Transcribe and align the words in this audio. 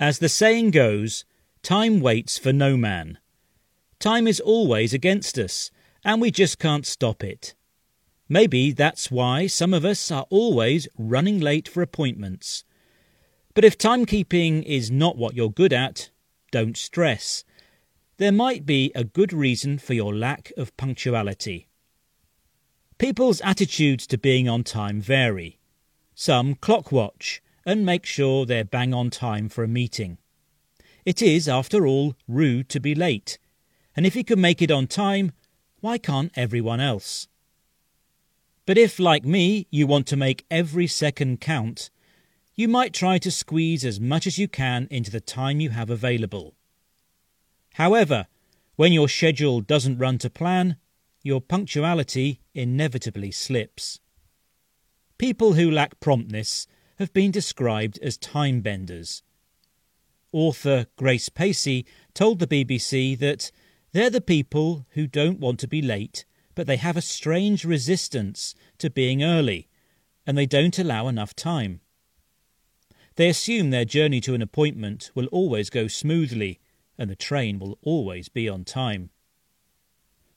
As 0.00 0.20
the 0.20 0.28
saying 0.28 0.70
goes, 0.70 1.24
time 1.62 2.00
waits 2.00 2.38
for 2.38 2.52
no 2.52 2.76
man. 2.76 3.18
Time 3.98 4.28
is 4.28 4.38
always 4.38 4.94
against 4.94 5.36
us, 5.38 5.72
and 6.04 6.20
we 6.20 6.30
just 6.30 6.60
can't 6.60 6.86
stop 6.86 7.24
it. 7.24 7.54
Maybe 8.28 8.70
that's 8.70 9.10
why 9.10 9.48
some 9.48 9.74
of 9.74 9.84
us 9.84 10.10
are 10.12 10.26
always 10.30 10.86
running 10.96 11.40
late 11.40 11.66
for 11.66 11.82
appointments. 11.82 12.62
But 13.54 13.64
if 13.64 13.76
timekeeping 13.76 14.62
is 14.62 14.88
not 14.88 15.16
what 15.16 15.34
you're 15.34 15.50
good 15.50 15.72
at, 15.72 16.10
don't 16.52 16.76
stress. 16.76 17.42
There 18.18 18.30
might 18.30 18.64
be 18.64 18.92
a 18.94 19.02
good 19.02 19.32
reason 19.32 19.78
for 19.78 19.94
your 19.94 20.14
lack 20.14 20.52
of 20.56 20.76
punctuality. 20.76 21.68
People's 22.98 23.40
attitudes 23.40 24.06
to 24.08 24.18
being 24.18 24.48
on 24.48 24.62
time 24.62 25.00
vary. 25.00 25.58
Some 26.14 26.54
clockwatch 26.54 27.40
and 27.64 27.84
make 27.84 28.06
sure 28.06 28.46
they're 28.46 28.64
bang 28.64 28.94
on 28.94 29.10
time 29.10 29.48
for 29.48 29.64
a 29.64 29.68
meeting. 29.68 30.18
It 31.04 31.22
is, 31.22 31.48
after 31.48 31.86
all, 31.86 32.14
rude 32.26 32.68
to 32.70 32.80
be 32.80 32.94
late, 32.94 33.38
and 33.96 34.06
if 34.06 34.14
you 34.14 34.24
can 34.24 34.40
make 34.40 34.60
it 34.60 34.70
on 34.70 34.86
time, 34.86 35.32
why 35.80 35.98
can't 35.98 36.32
everyone 36.36 36.80
else? 36.80 37.28
But 38.66 38.76
if, 38.76 38.98
like 38.98 39.24
me, 39.24 39.66
you 39.70 39.86
want 39.86 40.06
to 40.08 40.16
make 40.16 40.44
every 40.50 40.86
second 40.86 41.40
count, 41.40 41.90
you 42.54 42.68
might 42.68 42.92
try 42.92 43.18
to 43.18 43.30
squeeze 43.30 43.84
as 43.84 44.00
much 44.00 44.26
as 44.26 44.38
you 44.38 44.48
can 44.48 44.88
into 44.90 45.10
the 45.10 45.20
time 45.20 45.60
you 45.60 45.70
have 45.70 45.88
available. 45.88 46.54
However, 47.74 48.26
when 48.76 48.92
your 48.92 49.08
schedule 49.08 49.60
doesn't 49.60 49.98
run 49.98 50.18
to 50.18 50.28
plan, 50.28 50.76
your 51.22 51.40
punctuality 51.40 52.40
inevitably 52.54 53.30
slips. 53.30 54.00
People 55.18 55.54
who 55.54 55.70
lack 55.70 55.98
promptness 56.00 56.66
have 56.98 57.12
been 57.12 57.30
described 57.30 57.98
as 58.02 58.16
time 58.16 58.60
benders. 58.60 59.22
Author 60.32 60.86
Grace 60.96 61.28
Pacie 61.28 61.86
told 62.12 62.38
the 62.38 62.46
BBC 62.46 63.18
that 63.18 63.50
they're 63.92 64.10
the 64.10 64.20
people 64.20 64.86
who 64.90 65.06
don't 65.06 65.40
want 65.40 65.60
to 65.60 65.68
be 65.68 65.80
late, 65.80 66.24
but 66.54 66.66
they 66.66 66.76
have 66.76 66.96
a 66.96 67.02
strange 67.02 67.64
resistance 67.64 68.54
to 68.78 68.90
being 68.90 69.22
early, 69.22 69.68
and 70.26 70.36
they 70.36 70.44
don't 70.44 70.78
allow 70.78 71.08
enough 71.08 71.34
time. 71.34 71.80
They 73.14 73.28
assume 73.28 73.70
their 73.70 73.84
journey 73.84 74.20
to 74.22 74.34
an 74.34 74.42
appointment 74.42 75.10
will 75.14 75.26
always 75.26 75.70
go 75.70 75.88
smoothly, 75.88 76.60
and 76.98 77.08
the 77.08 77.16
train 77.16 77.58
will 77.58 77.78
always 77.82 78.28
be 78.28 78.48
on 78.48 78.64
time. 78.64 79.10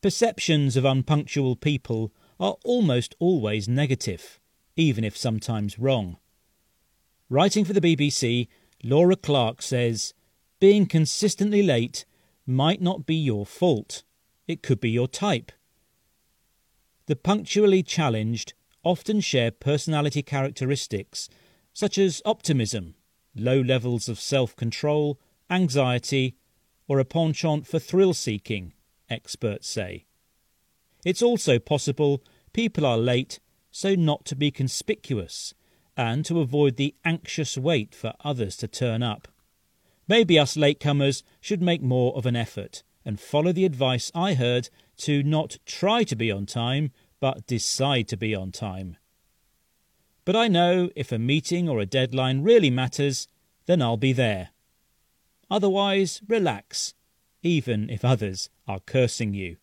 Perceptions 0.00 0.76
of 0.76 0.84
unpunctual 0.84 1.56
people 1.56 2.12
are 2.38 2.56
almost 2.64 3.14
always 3.18 3.68
negative, 3.68 4.40
even 4.76 5.02
if 5.02 5.16
sometimes 5.16 5.78
wrong. 5.78 6.16
Writing 7.30 7.64
for 7.64 7.72
the 7.72 7.80
BBC, 7.80 8.48
Laura 8.82 9.16
Clark 9.16 9.62
says, 9.62 10.12
Being 10.60 10.86
consistently 10.86 11.62
late 11.62 12.04
might 12.46 12.82
not 12.82 13.06
be 13.06 13.14
your 13.14 13.46
fault. 13.46 14.02
It 14.46 14.62
could 14.62 14.78
be 14.78 14.90
your 14.90 15.08
type. 15.08 15.50
The 17.06 17.16
punctually 17.16 17.82
challenged 17.82 18.52
often 18.82 19.20
share 19.20 19.50
personality 19.50 20.22
characteristics 20.22 21.30
such 21.72 21.96
as 21.96 22.20
optimism, 22.26 22.94
low 23.34 23.60
levels 23.60 24.08
of 24.08 24.20
self 24.20 24.54
control, 24.54 25.18
anxiety, 25.48 26.36
or 26.86 26.98
a 26.98 27.04
penchant 27.06 27.66
for 27.66 27.78
thrill 27.78 28.12
seeking, 28.12 28.74
experts 29.08 29.66
say. 29.66 30.04
It's 31.04 31.22
also 31.22 31.58
possible 31.58 32.22
people 32.52 32.84
are 32.84 32.98
late 32.98 33.40
so 33.70 33.94
not 33.94 34.26
to 34.26 34.36
be 34.36 34.50
conspicuous 34.50 35.54
and 35.96 36.24
to 36.24 36.40
avoid 36.40 36.76
the 36.76 36.94
anxious 37.04 37.56
wait 37.56 37.94
for 37.94 38.14
others 38.24 38.56
to 38.56 38.68
turn 38.68 39.02
up. 39.02 39.28
Maybe 40.06 40.38
us 40.38 40.56
latecomers 40.56 41.22
should 41.40 41.62
make 41.62 41.82
more 41.82 42.14
of 42.14 42.26
an 42.26 42.36
effort 42.36 42.82
and 43.04 43.20
follow 43.20 43.52
the 43.52 43.64
advice 43.64 44.10
I 44.14 44.34
heard 44.34 44.68
to 44.98 45.22
not 45.22 45.58
try 45.66 46.04
to 46.04 46.16
be 46.16 46.30
on 46.30 46.46
time, 46.46 46.90
but 47.20 47.46
decide 47.46 48.08
to 48.08 48.16
be 48.16 48.34
on 48.34 48.52
time. 48.52 48.96
But 50.24 50.36
I 50.36 50.48
know 50.48 50.90
if 50.96 51.12
a 51.12 51.18
meeting 51.18 51.68
or 51.68 51.80
a 51.80 51.86
deadline 51.86 52.42
really 52.42 52.70
matters, 52.70 53.28
then 53.66 53.82
I'll 53.82 53.96
be 53.96 54.12
there. 54.12 54.50
Otherwise, 55.50 56.22
relax, 56.26 56.94
even 57.42 57.90
if 57.90 58.04
others 58.04 58.48
are 58.66 58.80
cursing 58.80 59.34
you. 59.34 59.56